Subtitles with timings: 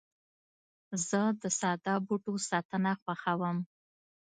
[1.07, 3.57] زه د ساده بوټو ساتنه خوښوم.